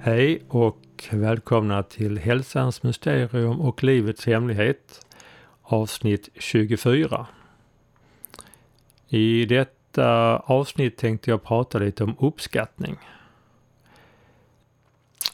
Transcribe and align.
Hej 0.00 0.42
och 0.48 1.08
välkomna 1.10 1.82
till 1.82 2.18
Hälsans 2.18 2.82
mysterium 2.82 3.60
och 3.60 3.84
livets 3.84 4.26
hemlighet 4.26 5.06
avsnitt 5.62 6.28
24. 6.34 7.26
I 9.08 9.44
detta 9.44 10.36
avsnitt 10.38 10.96
tänkte 10.96 11.30
jag 11.30 11.42
prata 11.42 11.78
lite 11.78 12.04
om 12.04 12.16
uppskattning. 12.20 12.96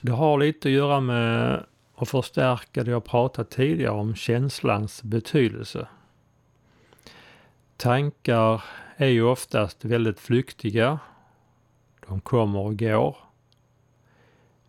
Det 0.04 0.12
har 0.12 0.38
lite 0.38 0.68
att 0.68 0.72
göra 0.72 1.00
med 1.00 1.64
att 1.94 2.08
förstärka 2.08 2.84
det 2.84 2.90
jag 2.90 3.04
pratat 3.04 3.50
tidigare 3.50 3.92
om 3.92 4.14
känslans 4.14 5.02
betydelse. 5.02 5.88
Tankar 7.76 8.64
är 8.96 9.08
ju 9.08 9.22
oftast 9.22 9.84
väldigt 9.84 10.20
flyktiga. 10.20 10.98
De 12.08 12.20
kommer 12.20 12.58
och 12.58 12.78
går. 12.78 13.16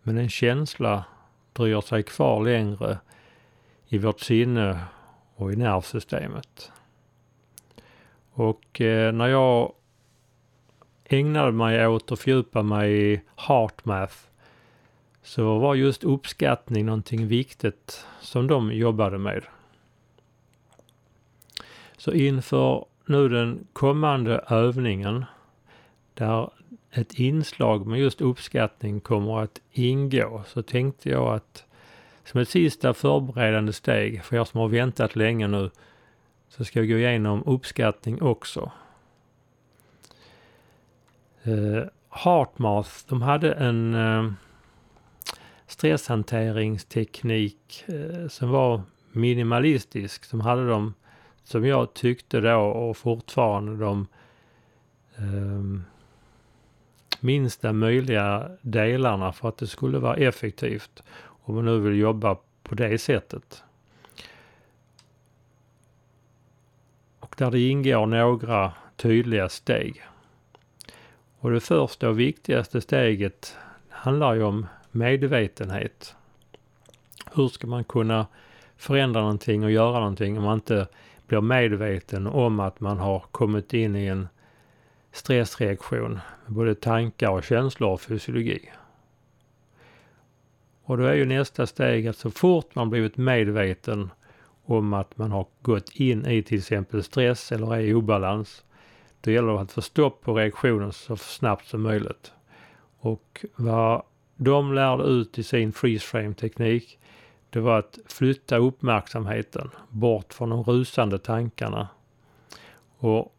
Men 0.02 0.18
en 0.18 0.28
känsla 0.28 1.04
dröjer 1.52 1.80
sig 1.80 2.02
kvar 2.02 2.44
längre 2.44 2.98
i 3.88 3.98
vårt 3.98 4.20
sinne 4.20 4.80
och 5.34 5.52
i 5.52 5.56
nervsystemet. 5.56 6.72
Och 8.32 8.80
eh, 8.80 9.12
när 9.12 9.26
jag 9.26 9.72
ägnade 11.04 11.52
mig 11.52 11.86
åt 11.86 12.12
att 12.12 12.20
fördjupa 12.20 12.62
mig 12.62 13.12
i 13.12 13.20
heartmath 13.36 14.16
så 15.26 15.58
var 15.58 15.74
just 15.74 16.04
uppskattning 16.04 16.86
någonting 16.86 17.26
viktigt 17.26 18.06
som 18.20 18.46
de 18.46 18.72
jobbade 18.72 19.18
med. 19.18 19.44
Så 21.96 22.12
inför 22.12 22.84
nu 23.06 23.28
den 23.28 23.66
kommande 23.72 24.44
övningen 24.48 25.24
där 26.14 26.50
ett 26.90 27.14
inslag 27.14 27.86
med 27.86 28.00
just 28.00 28.20
uppskattning 28.20 29.00
kommer 29.00 29.42
att 29.42 29.60
ingå 29.72 30.42
så 30.46 30.62
tänkte 30.62 31.10
jag 31.10 31.34
att 31.34 31.64
som 32.24 32.40
ett 32.40 32.48
sista 32.48 32.94
förberedande 32.94 33.72
steg 33.72 34.24
för 34.24 34.36
er 34.36 34.44
som 34.44 34.60
har 34.60 34.68
väntat 34.68 35.16
länge 35.16 35.46
nu 35.46 35.70
så 36.48 36.64
ska 36.64 36.78
jag 36.78 36.88
gå 36.88 36.96
igenom 36.96 37.42
uppskattning 37.46 38.22
också. 38.22 38.70
Eh, 41.42 41.52
uh, 41.52 41.84
Heartmath, 42.10 42.90
de 43.08 43.22
hade 43.22 43.52
en 43.52 43.94
uh, 43.94 44.32
stresshanteringsteknik 45.66 47.84
eh, 47.86 48.28
som 48.28 48.50
var 48.50 48.82
minimalistisk. 49.12 50.24
Som 50.24 50.40
hade 50.40 50.68
de, 50.68 50.94
som 51.44 51.66
jag 51.66 51.94
tyckte 51.94 52.40
då 52.40 52.56
och 52.56 52.96
fortfarande 52.96 53.76
de 53.76 54.06
um, 55.16 55.84
minsta 57.20 57.72
möjliga 57.72 58.50
delarna 58.62 59.32
för 59.32 59.48
att 59.48 59.58
det 59.58 59.66
skulle 59.66 59.98
vara 59.98 60.16
effektivt 60.16 61.02
om 61.22 61.54
man 61.54 61.64
nu 61.64 61.78
vill 61.78 61.98
jobba 61.98 62.36
på 62.62 62.74
det 62.74 62.98
sättet. 62.98 63.62
Och 67.20 67.34
där 67.38 67.50
det 67.50 67.68
ingår 67.68 68.06
några 68.06 68.72
tydliga 68.96 69.48
steg. 69.48 70.02
Och 71.38 71.50
det 71.50 71.60
första 71.60 72.08
och 72.08 72.20
viktigaste 72.20 72.80
steget 72.80 73.56
handlar 73.88 74.34
ju 74.34 74.42
om 74.42 74.66
medvetenhet. 74.96 76.14
Hur 77.32 77.48
ska 77.48 77.66
man 77.66 77.84
kunna 77.84 78.26
förändra 78.76 79.20
någonting 79.20 79.64
och 79.64 79.70
göra 79.70 79.98
någonting 79.98 80.38
om 80.38 80.44
man 80.44 80.54
inte 80.54 80.88
blir 81.26 81.40
medveten 81.40 82.26
om 82.26 82.60
att 82.60 82.80
man 82.80 82.98
har 82.98 83.20
kommit 83.30 83.74
in 83.74 83.96
i 83.96 84.06
en 84.06 84.28
stressreaktion 85.12 86.20
med 86.44 86.54
både 86.54 86.74
tankar 86.74 87.30
och 87.30 87.44
känslor 87.44 87.90
och 87.90 88.00
fysiologi. 88.00 88.70
Och 90.82 90.98
då 90.98 91.04
är 91.04 91.14
ju 91.14 91.24
nästa 91.24 91.66
steg 91.66 92.06
att 92.06 92.16
så 92.16 92.30
fort 92.30 92.74
man 92.74 92.90
blivit 92.90 93.16
medveten 93.16 94.10
om 94.64 94.92
att 94.92 95.18
man 95.18 95.32
har 95.32 95.46
gått 95.62 95.90
in 95.94 96.26
i 96.26 96.42
till 96.42 96.58
exempel 96.58 97.02
stress 97.02 97.52
eller 97.52 97.74
är 97.74 97.80
i 97.80 97.94
obalans. 97.94 98.64
Då 99.20 99.30
gäller 99.30 99.52
det 99.52 99.60
att 99.60 99.72
få 99.72 99.82
stopp 99.82 100.22
på 100.22 100.34
reaktionen 100.34 100.92
så 100.92 101.16
snabbt 101.16 101.66
som 101.66 101.82
möjligt. 101.82 102.32
Och 102.98 103.44
vad 103.56 104.02
de 104.36 104.74
lärde 104.74 105.04
ut 105.04 105.38
i 105.38 105.42
sin 105.42 105.72
freeze 105.72 106.06
frame 106.06 106.34
teknik 106.34 106.98
det 107.50 107.60
var 107.60 107.78
att 107.78 107.98
flytta 108.06 108.56
uppmärksamheten 108.56 109.70
bort 109.88 110.34
från 110.34 110.50
de 110.50 110.62
rusande 110.62 111.18
tankarna. 111.18 111.88
Och 112.98 113.36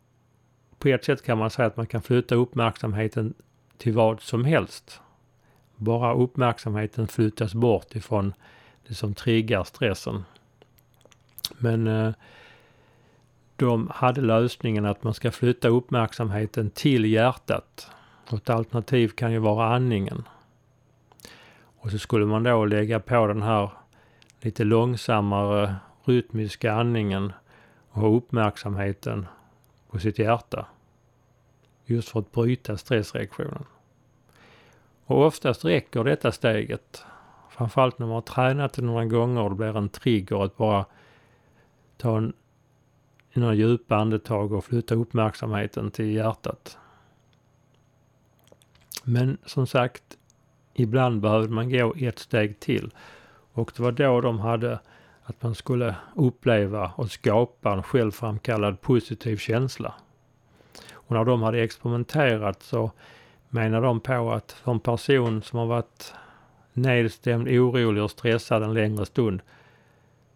på 0.80 0.88
ett 0.88 1.06
sätt 1.06 1.24
kan 1.24 1.38
man 1.38 1.50
säga 1.50 1.68
att 1.68 1.78
man 1.78 1.88
kan 1.88 2.02
flytta 2.02 2.35
uppmärksamheten 2.35 3.34
till 3.78 3.94
vad 3.94 4.22
som 4.22 4.46
helst. 4.46 5.02
Bara 5.75 6.13
uppmärksamheten 6.13 7.08
flyttas 7.08 7.53
bort 7.53 7.96
ifrån 7.96 8.34
det 8.88 8.94
som 8.94 9.14
triggar 9.14 9.64
stressen. 9.64 10.24
Men 11.58 11.88
eh, 11.88 12.14
de 13.56 13.91
hade 13.96 14.22
lösningen 14.22 14.85
att 14.85 15.03
man 15.03 15.14
ska 15.14 15.31
flytta 15.31 15.68
uppmärksamheten 15.68 16.69
till 16.69 17.06
hjärtat. 17.06 17.88
Ett 18.34 18.50
alternativ 18.50 19.08
kan 19.08 19.31
ju 19.31 19.40
vara 19.40 19.75
andningen. 19.75 20.24
Och 21.79 21.91
så 21.91 21.99
skulle 21.99 22.25
man 22.25 22.43
då 22.43 22.65
lägga 22.65 22.99
på 22.99 23.27
den 23.27 23.41
här 23.41 23.71
lite 24.41 24.63
långsammare 24.63 25.75
rytmiska 26.03 26.73
andningen 26.73 27.33
och 27.89 28.01
ha 28.01 28.09
uppmärksamheten 28.09 29.27
på 29.89 29.99
sitt 29.99 30.19
hjärta. 30.19 30.66
Just 31.85 32.09
för 32.09 32.19
att 32.19 32.31
bryta 32.31 32.77
stressreaktionen. 32.77 33.63
Och 35.05 35.25
oftast 35.25 35.66
räcker 35.66 36.03
detta 36.03 36.31
steget. 36.31 37.05
Framförallt 37.49 37.99
när 37.99 38.05
man 38.05 38.13
har 38.13 38.21
tränat 38.21 38.73
det 38.73 38.81
några 38.81 39.05
gånger 39.05 39.41
och 39.41 39.49
det 39.49 39.55
blir 39.55 39.77
en 39.77 39.89
trigger 39.89 40.43
att 40.43 40.57
bara 40.57 40.85
ta 41.97 42.17
en, 42.17 42.33
några 43.33 43.53
djupa 43.53 43.95
andetag 43.95 44.53
och 44.53 44.66
flytta 44.66 44.95
uppmärksamheten 44.95 45.91
till 45.91 46.16
hjärtat. 46.16 46.77
Men 49.03 49.37
som 49.45 49.67
sagt, 49.67 50.17
ibland 50.79 51.21
behövde 51.21 51.53
man 51.53 51.69
gå 51.69 51.93
ett 51.97 52.19
steg 52.19 52.59
till. 52.59 52.91
Och 53.53 53.71
det 53.75 53.83
var 53.83 53.91
då 53.91 54.21
de 54.21 54.39
hade 54.39 54.79
att 55.23 55.43
man 55.43 55.55
skulle 55.55 55.95
uppleva 56.15 56.91
och 56.95 57.11
skapa 57.11 57.73
en 57.73 57.83
självframkallad 57.83 58.81
positiv 58.81 59.37
känsla. 59.37 59.93
Och 60.91 61.11
när 61.11 61.25
de 61.25 61.41
hade 61.41 61.63
experimenterat 61.63 62.63
så 62.63 62.91
menar 63.49 63.81
de 63.81 63.99
på 63.99 64.31
att 64.31 64.51
för 64.51 64.71
en 64.71 64.79
person 64.79 65.41
som 65.41 65.59
har 65.59 65.66
varit 65.66 66.13
nedstämd, 66.73 67.47
orolig 67.47 68.03
och 68.03 68.11
stressad 68.11 68.63
en 68.63 68.73
längre 68.73 69.05
stund 69.05 69.41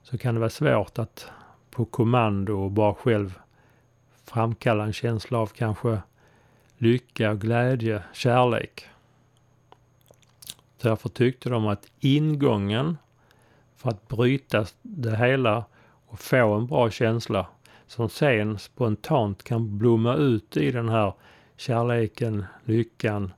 så 0.03 0.18
kan 0.18 0.34
det 0.34 0.40
vara 0.40 0.50
svårt 0.50 1.00
att 1.00 1.31
på 1.72 1.85
kommando 1.85 2.53
och 2.53 2.72
bara 2.72 2.94
själv 2.94 3.40
framkalla 4.25 4.84
en 4.84 4.94
känsla 4.94 5.38
av 5.38 5.47
kanske 5.47 6.01
lycka, 6.78 7.34
glädje, 7.34 8.03
kärlek. 8.13 8.91
Därför 10.81 11.09
tyckte 11.09 11.50
de 11.50 11.68
att 11.68 11.92
ingången 12.00 12.97
för 13.75 13.90
att 13.90 14.08
bryta 14.08 14.66
det 14.81 15.18
hela 15.18 15.66
och 16.06 16.19
få 16.19 16.53
en 16.53 16.68
bra 16.68 16.90
känsla 16.90 17.47
som 17.88 18.09
sen 18.09 18.59
spontant 18.59 19.44
kan 19.44 19.78
blomma 19.78 20.16
ut 20.16 20.58
i 20.58 20.72
den 20.72 20.90
här 20.90 21.14
kärleken, 21.58 22.46
lyckan, 22.64 23.34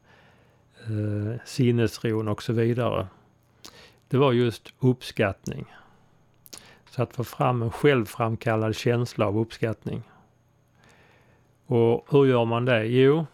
eh, 0.83 1.41
sinnesron 1.45 2.27
och 2.27 2.43
så 2.43 2.53
vidare. 2.53 3.07
Det 4.07 4.17
var 4.17 4.31
just 4.31 4.73
uppskattning. 4.79 5.65
Så 6.89 7.03
att 7.03 7.15
få 7.15 7.23
fram 7.23 7.61
en 7.61 7.71
självframkallad 7.71 8.75
känsla 8.75 9.27
av 9.27 9.39
uppskattning. 9.39 10.03
Och 11.65 12.07
hur 12.09 12.25
gör 12.25 12.45
man 12.45 12.65
det? 12.65 12.85
Jo, 12.85 13.25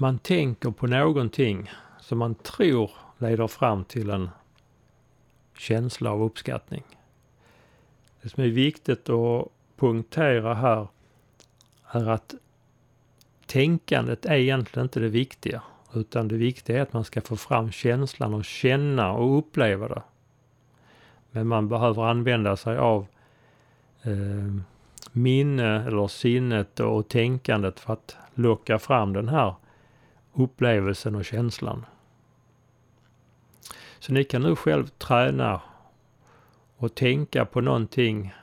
man 0.00 0.18
tänker 0.18 0.70
på 0.70 0.86
någonting 0.86 1.70
som 2.00 2.18
man 2.18 2.34
tror 2.34 2.90
leder 3.18 3.46
fram 3.46 3.84
till 3.84 4.10
en 4.10 4.30
känsla 5.54 6.10
av 6.10 6.22
uppskattning. 6.22 6.82
Det 8.22 8.28
som 8.28 8.44
är 8.44 8.48
viktigt 8.48 9.08
att 9.08 9.48
punktera 9.76 10.54
här 10.54 10.88
är 11.90 12.08
att 12.08 12.34
tänkandet 13.46 14.26
är 14.26 14.34
egentligen 14.34 14.84
inte 14.84 15.00
det 15.00 15.08
viktiga. 15.08 15.62
Utan 15.94 16.28
det 16.28 16.36
viktiga 16.36 16.78
är 16.78 16.82
att 16.82 16.92
man 16.92 17.04
ska 17.04 17.20
få 17.20 17.36
fram 17.36 17.70
känslan 17.70 18.34
och 18.34 18.44
känna 18.44 19.12
och 19.12 19.38
uppleva 19.38 19.88
det. 19.88 20.02
Men 21.30 21.46
man 21.46 21.68
behöver 21.68 22.02
använda 22.02 22.56
sig 22.56 22.78
av 22.78 23.06
eh, 24.02 24.54
minne 25.12 25.86
eller 25.86 26.08
sinnet 26.08 26.80
och 26.80 27.08
tänkandet 27.08 27.80
för 27.80 27.92
att 27.92 28.16
locka 28.34 28.78
fram 28.78 29.12
den 29.12 29.28
här 29.28 29.54
upplevelsen 30.32 31.14
och 31.14 31.24
känslan. 31.24 31.86
Så 33.98 34.12
ni 34.12 34.24
kan 34.24 34.42
nu 34.42 34.56
själv 34.56 34.86
träna 34.86 35.60
och 36.76 36.94
tänka 36.94 37.44
på 37.44 37.60
någonting 37.60 38.34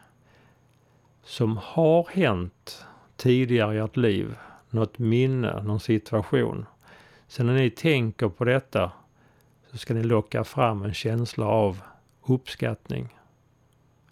som 1.24 1.58
har 1.58 2.08
hänt 2.12 2.86
tidigare 3.16 3.76
i 3.76 3.78
ert 3.78 3.98
liv. 3.98 4.36
Något 4.70 5.00
minne, 5.00 5.62
någon 5.64 5.80
situation. 5.80 6.66
Sen 7.28 7.46
när 7.46 7.54
ni 7.54 7.70
tänker 7.70 8.30
på 8.30 8.46
detta 8.46 8.92
så 9.72 9.78
ska 9.78 9.94
ni 9.94 10.04
locka 10.04 10.44
fram 10.44 10.84
en 10.84 10.94
känsla 10.94 11.46
av 11.46 11.82
uppskattning. 12.28 13.20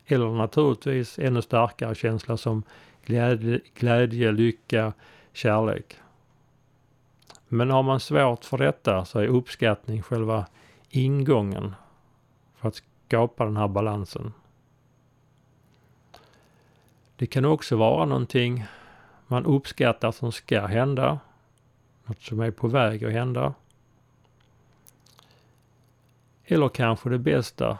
Eller 0.06 0.30
naturligtvis 0.30 1.19
ännu 1.19 1.42
starkare 1.42 1.95
känsla 1.95 2.38
som 2.38 2.63
glädje, 3.06 3.60
glädje, 3.75 4.31
lycka, 4.31 4.94
kärlek. 5.33 5.95
Men 7.56 7.69
har 7.69 7.84
man 7.84 8.00
svårt 8.00 8.46
för 8.46 8.57
detta 8.57 9.06
så 9.06 9.19
är 9.19 9.28
uppskattning 9.28 10.02
själva 10.02 10.46
ingången 10.90 11.75
för 12.56 12.68
att 12.68 12.81
skapa 13.07 13.46
den 13.46 13.57
här 13.57 13.68
balansen. 13.68 14.34
Det 17.16 17.25
kan 17.28 17.46
också 17.46 17.75
vara 17.75 18.06
någonting 18.06 18.66
man 19.28 19.46
uppskattar 19.46 20.12
som 20.12 20.31
ska 20.31 20.66
hända. 20.66 21.19
Något 22.06 22.22
som 22.22 22.40
är 22.40 22.52
på 22.52 22.68
väg 22.68 23.06
att 23.06 23.12
hända. 23.12 23.54
Eller 26.46 26.69
kanske 26.69 27.10
det 27.10 27.19
bästa, 27.19 27.78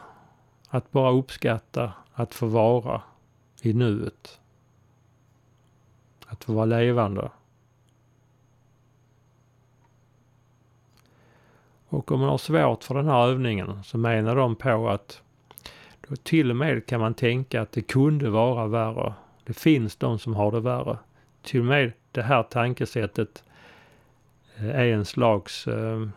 att 0.68 0.92
bara 0.92 1.10
uppskatta 1.12 1.92
att 2.12 2.34
få 2.34 2.46
vara 2.46 3.02
i 3.60 3.72
nuet. 3.72 4.40
Att 6.26 6.44
få 6.44 6.52
vara 6.52 6.64
levande. 6.64 7.30
Och 11.96 12.12
om 12.12 12.20
man 12.20 12.28
har 12.28 12.38
svårt 12.38 12.84
för 12.84 12.94
den 12.94 13.08
här 13.08 13.26
övningen 13.26 13.84
så 13.84 13.98
menar 13.98 14.36
de 14.36 14.56
på 14.56 14.88
att 14.88 15.22
då 16.08 16.16
till 16.16 16.50
och 16.50 16.56
med 16.56 16.86
kan 16.86 17.00
man 17.00 17.14
tänka 17.14 17.62
att 17.62 17.72
det 17.72 17.82
kunde 17.82 18.30
vara 18.30 18.66
värre. 18.66 19.14
Det 19.44 19.52
finns 19.52 19.96
de 19.96 20.18
som 20.18 20.34
har 20.34 20.52
det 20.52 20.60
värre. 20.60 20.98
Till 21.42 21.60
och 21.60 21.66
med 21.66 21.92
det 22.12 22.22
här 22.22 22.42
tankesättet 22.42 23.44
eh, 24.56 24.70
är 24.70 24.86
en 24.86 25.04
slags 25.04 25.66
eh, 25.66 26.08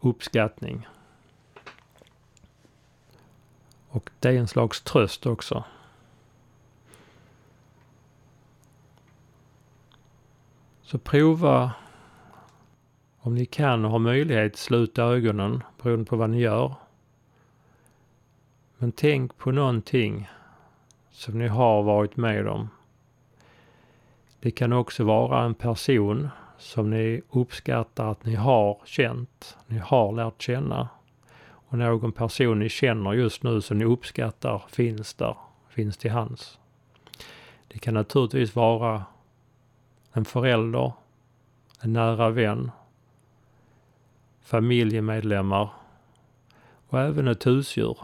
uppskattning. 0.00 0.88
Och 3.88 4.10
det 4.18 4.28
är 4.28 4.34
en 4.34 4.48
slags 4.48 4.80
tröst 4.80 5.26
också. 5.26 5.64
Så 10.82 10.98
prova 10.98 11.72
om 13.20 13.34
ni 13.34 13.46
kan 13.46 13.84
och 13.84 13.90
har 13.90 13.98
möjlighet, 13.98 14.56
sluta 14.56 15.02
ögonen 15.02 15.62
beroende 15.82 16.04
på 16.04 16.16
vad 16.16 16.30
ni 16.30 16.40
gör. 16.40 16.74
Men 18.78 18.92
tänk 18.92 19.36
på 19.36 19.50
någonting 19.50 20.28
som 21.10 21.38
ni 21.38 21.48
har 21.48 21.82
varit 21.82 22.16
med 22.16 22.48
om. 22.48 22.68
Det 24.40 24.50
kan 24.50 24.72
också 24.72 25.04
vara 25.04 25.44
en 25.44 25.54
person 25.54 26.28
som 26.58 26.90
ni 26.90 27.22
uppskattar 27.30 28.10
att 28.10 28.24
ni 28.24 28.34
har 28.34 28.78
känt, 28.84 29.56
ni 29.66 29.78
har 29.78 30.12
lärt 30.12 30.42
känna. 30.42 30.88
Och 31.42 31.78
någon 31.78 32.12
person 32.12 32.58
ni 32.58 32.68
känner 32.68 33.12
just 33.12 33.42
nu 33.42 33.60
som 33.60 33.78
ni 33.78 33.84
uppskattar 33.84 34.62
finns 34.68 35.14
där, 35.14 35.36
finns 35.68 35.96
till 35.96 36.10
hands. 36.10 36.58
Det 37.68 37.78
kan 37.78 37.94
naturligtvis 37.94 38.56
vara 38.56 39.04
en 40.12 40.24
förälder, 40.24 40.92
en 41.80 41.92
nära 41.92 42.30
vän, 42.30 42.70
familjemedlemmar 44.40 45.70
och 46.88 47.00
även 47.00 47.28
ett 47.28 47.46
husdjur. 47.46 47.98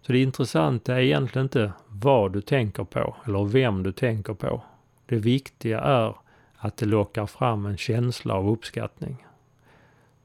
Så 0.00 0.12
det 0.12 0.18
intressanta 0.22 0.94
är 0.94 1.00
egentligen 1.00 1.44
inte 1.44 1.72
vad 1.88 2.32
du 2.32 2.40
tänker 2.40 2.84
på 2.84 3.16
eller 3.24 3.44
vem 3.44 3.82
du 3.82 3.92
tänker 3.92 4.34
på. 4.34 4.62
Det 5.06 5.16
viktiga 5.16 5.80
är 5.80 6.14
att 6.56 6.76
det 6.76 6.86
lockar 6.86 7.26
fram 7.26 7.66
en 7.66 7.76
känsla 7.76 8.34
av 8.34 8.50
uppskattning. 8.50 9.26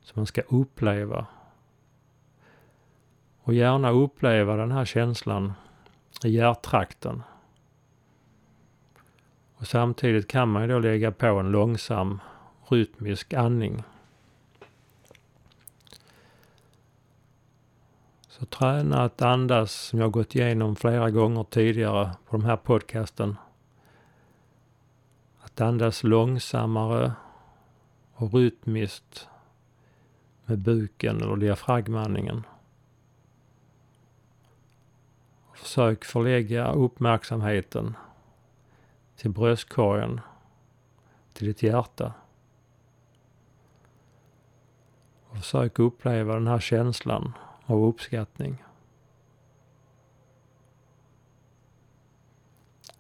Som 0.02 0.20
man 0.20 0.26
ska 0.26 0.42
uppleva. 0.42 1.26
Och 3.42 3.54
gärna 3.54 3.90
uppleva 3.90 4.56
den 4.56 4.72
här 4.72 4.86
känslan 4.86 5.54
i 6.24 6.30
hjärttrakten. 6.30 7.24
Och 9.56 9.68
samtidigt 9.68 10.28
kan 10.28 10.50
man 10.50 10.62
ju 10.62 10.68
då 10.68 10.80
lägga 10.80 11.12
på 11.12 11.26
en 11.26 11.52
långsam 11.52 12.20
rytmisk 12.72 13.34
andning. 13.34 13.84
Så 18.28 18.46
träna 18.46 19.04
att 19.04 19.22
andas 19.22 19.72
som 19.72 20.00
jag 20.00 20.12
gått 20.12 20.36
igenom 20.36 20.76
flera 20.76 21.10
gånger 21.10 21.44
tidigare 21.44 22.12
på 22.26 22.38
de 22.38 22.46
här 22.46 22.58
podcasten. 22.58 23.38
Att 25.42 25.62
andas 25.62 26.04
långsammare 26.04 27.14
och 28.14 28.34
rytmiskt 28.34 29.28
med 30.46 30.60
buken 30.60 31.22
eller 31.22 31.36
diafragmandningen. 31.36 32.44
Försök 35.54 36.06
förlägga 36.06 36.72
uppmärksamheten 36.72 37.96
till 39.16 39.32
bröstkorgen, 39.32 40.22
till 41.34 41.48
ditt 41.48 41.64
hjärta. 41.64 42.14
Och 45.30 45.31
försök 45.42 45.80
uppleva 45.80 46.34
den 46.34 46.48
här 46.48 46.60
känslan 46.60 47.34
av 47.66 47.86
uppskattning. 47.86 48.64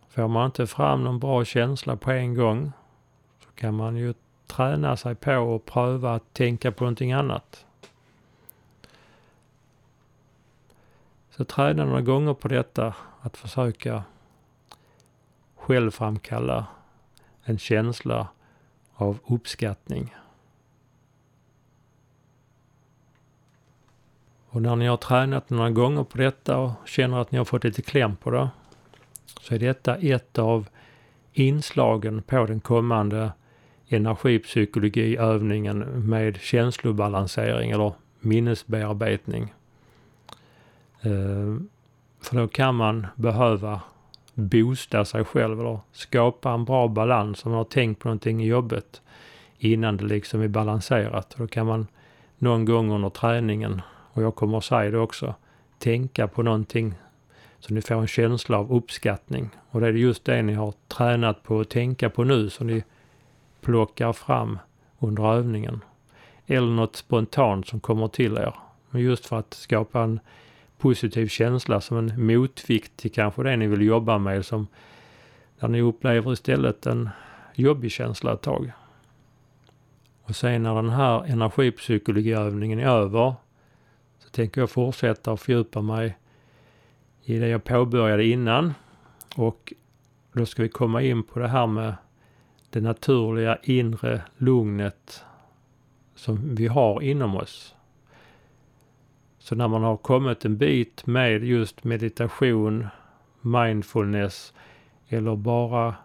Får 0.09 0.27
man 0.27 0.45
inte 0.45 0.67
fram 0.67 1.03
någon 1.03 1.19
bra 1.19 1.45
känsla 1.45 1.95
på 1.95 2.11
en 2.11 2.35
gång 2.35 2.71
så 3.39 3.49
kan 3.51 3.75
man 3.75 3.95
ju 3.95 4.13
träna 4.47 4.97
sig 4.97 5.15
på 5.15 5.35
och 5.35 5.65
pröva 5.65 6.15
att 6.15 6.33
tänka 6.33 6.71
på 6.71 6.83
någonting 6.83 7.11
annat. 7.11 7.65
Så 11.29 11.43
träna 11.43 11.85
några 11.85 12.01
gånger 12.01 12.33
på 12.33 12.47
detta, 12.47 12.95
att 13.21 13.37
försöka 13.37 14.03
själv 15.55 15.91
framkalla 15.91 16.65
en 17.43 17.57
känsla 17.57 18.27
av 18.95 19.19
uppskattning. 19.27 20.15
Och 24.53 24.61
när 24.61 24.75
ni 24.75 24.87
har 24.87 24.97
tränat 24.97 25.49
några 25.49 25.69
gånger 25.69 26.03
på 26.03 26.17
detta 26.17 26.57
och 26.57 26.71
känner 26.85 27.21
att 27.21 27.31
ni 27.31 27.37
har 27.37 27.45
fått 27.45 27.63
lite 27.63 27.81
kläm 27.81 28.15
på 28.15 28.31
det 28.31 28.49
så 29.41 29.55
är 29.55 29.59
detta 29.59 29.95
ett 29.95 30.39
av 30.39 30.67
inslagen 31.33 32.21
på 32.21 32.45
den 32.45 32.59
kommande 32.59 33.31
energipsykologiövningen 33.87 35.79
med 36.09 36.37
känslobalansering 36.37 37.71
eller 37.71 37.93
minnesbearbetning. 38.19 39.53
Eh, 41.01 41.55
för 42.21 42.35
då 42.35 42.47
kan 42.47 42.75
man 42.75 43.07
behöva 43.15 43.81
boosta 44.33 45.05
sig 45.05 45.25
själv 45.25 45.59
eller 45.59 45.79
skapa 45.91 46.51
en 46.51 46.65
bra 46.65 46.87
balans 46.87 47.45
om 47.45 47.51
man 47.51 47.57
har 47.57 47.65
tänkt 47.65 47.99
på 47.99 48.07
någonting 48.07 48.43
i 48.43 48.47
jobbet 48.47 49.01
innan 49.57 49.97
det 49.97 50.05
liksom 50.05 50.41
är 50.41 50.47
balanserat. 50.47 51.35
Då 51.37 51.47
kan 51.47 51.65
man 51.65 51.87
någon 52.37 52.65
gång 52.65 52.91
under 52.91 53.09
träningen 53.09 53.81
och 54.13 54.23
jag 54.23 54.35
kommer 54.35 54.57
att 54.57 54.63
säga 54.63 54.91
det 54.91 54.99
också, 54.99 55.35
tänka 55.79 56.27
på 56.27 56.43
någonting 56.43 56.95
så 57.59 57.73
ni 57.73 57.81
får 57.81 57.95
en 57.95 58.07
känsla 58.07 58.57
av 58.57 58.73
uppskattning. 58.73 59.49
Och 59.69 59.81
det 59.81 59.87
är 59.87 59.93
just 59.93 60.25
det 60.25 60.41
ni 60.41 60.53
har 60.53 60.73
tränat 60.87 61.43
på 61.43 61.59
att 61.59 61.69
tänka 61.69 62.09
på 62.09 62.23
nu 62.23 62.49
som 62.49 62.67
ni 62.67 62.83
plockar 63.61 64.13
fram 64.13 64.59
under 64.99 65.33
övningen. 65.33 65.83
Eller 66.47 66.71
något 66.71 66.95
spontant 66.95 67.67
som 67.67 67.79
kommer 67.79 68.07
till 68.07 68.37
er. 68.37 68.55
Men 68.89 69.01
just 69.01 69.25
för 69.25 69.39
att 69.39 69.53
skapa 69.53 70.01
en 70.01 70.19
positiv 70.77 71.27
känsla 71.27 71.81
som 71.81 71.97
en 71.97 72.25
motvikt 72.25 72.97
till 72.97 73.11
kanske 73.11 73.43
det 73.43 73.57
ni 73.57 73.67
vill 73.67 73.81
jobba 73.81 74.17
med 74.17 74.45
som 74.45 74.67
där 75.59 75.67
ni 75.67 75.81
upplever 75.81 76.33
istället 76.33 76.85
en 76.85 77.09
jobbig 77.53 77.91
känsla 77.91 78.33
ett 78.33 78.41
tag. 78.41 78.71
Och 80.23 80.35
sen 80.35 80.63
när 80.63 80.75
den 80.75 80.89
här 80.89 81.23
energipsykologiövningen 81.23 82.79
är 82.79 82.85
över 82.85 83.33
tänker 84.31 84.61
jag 84.61 84.69
fortsätta 84.69 85.31
och 85.31 85.39
fördjupa 85.39 85.81
mig 85.81 86.17
i 87.23 87.39
det 87.39 87.47
jag 87.47 87.63
påbörjade 87.63 88.25
innan. 88.25 88.73
Och 89.35 89.73
då 90.33 90.45
ska 90.45 90.63
vi 90.63 90.69
komma 90.69 91.01
in 91.01 91.23
på 91.23 91.39
det 91.39 91.47
här 91.47 91.67
med 91.67 91.95
det 92.69 92.81
naturliga 92.81 93.57
inre 93.63 94.21
lugnet 94.37 95.23
som 96.15 96.55
vi 96.55 96.67
har 96.67 97.01
inom 97.01 97.35
oss. 97.35 97.75
Så 99.39 99.55
när 99.55 99.67
man 99.67 99.83
har 99.83 99.97
kommit 99.97 100.45
en 100.45 100.57
bit 100.57 101.05
med 101.05 101.43
just 101.43 101.83
meditation, 101.83 102.87
mindfulness 103.41 104.53
eller 105.07 105.35
bara 105.35 105.95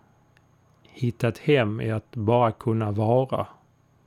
hittat 0.83 1.38
hem 1.38 1.80
i 1.80 1.90
att 1.90 2.16
bara 2.16 2.52
kunna 2.52 2.90
vara. 2.90 3.47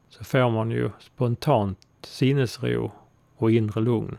så 0.09 0.23
får 0.23 0.49
man 0.49 0.71
ju 0.71 0.89
spontant 0.99 1.79
sinnesro 2.01 2.91
och 3.39 3.51
inre 3.51 3.81
lugn. 3.81 4.17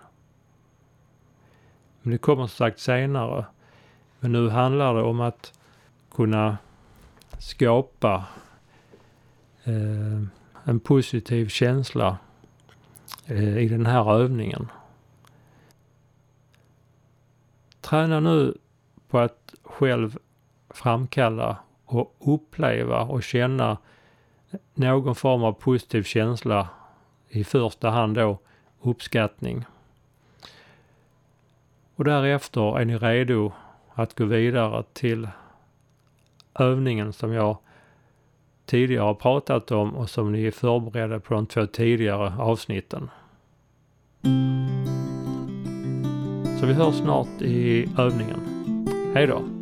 Men 2.03 2.12
det 2.12 2.19
kommer 2.19 2.47
som 2.47 2.57
sagt 2.57 2.79
senare. 2.79 3.45
Men 4.21 4.33
nu 4.33 4.49
handlar 4.49 4.95
det 4.95 5.03
om 5.03 5.21
att 5.21 5.61
kunna 6.15 6.59
skapa 7.39 8.25
eh, 9.65 10.23
en 10.65 10.81
positiv 10.81 11.49
känsla 11.49 12.19
eh, 13.27 13.59
i 13.59 13.69
den 13.69 13.87
här 13.87 14.15
övningen. 14.15 14.69
Träna 17.81 18.21
nu 18.21 18.59
på 19.09 19.19
att 19.19 19.55
själv 19.62 20.19
framkalla 20.71 21.57
och 21.85 22.17
uppleva 22.21 23.00
och 23.00 23.23
känna 23.23 23.79
någon 24.75 25.15
form 25.15 25.43
av 25.43 25.53
positiv 25.53 26.03
känsla. 26.03 26.69
I 27.29 27.45
första 27.45 27.91
hand 27.91 28.15
då 28.15 28.39
uppskattning. 28.83 29.65
Och 31.97 32.05
därefter 32.05 32.79
är 32.79 32.85
ni 32.85 32.99
redo 32.99 33.53
att 33.95 34.15
gå 34.15 34.25
vidare 34.25 34.85
till 34.93 35.29
övningen 36.59 37.13
som 37.13 37.33
jag 37.33 37.57
tidigare 38.67 39.03
har 39.03 39.15
pratat 39.15 39.71
om 39.71 39.97
och 39.97 40.11
som 40.11 40.33
ni 40.33 40.45
är 40.45 40.51
förberedda 40.51 41.21
på 41.21 41.35
de 41.35 41.47
två 41.47 41.67
tidigare 41.67 42.33
avsnitten. 42.39 43.11
Så 46.61 46.67
vi 46.67 46.73
hörs 46.73 46.95
snart 46.95 47.43
i 47.43 47.89
övningen. 47.99 48.41
Hej 49.15 49.27
då! 49.27 49.60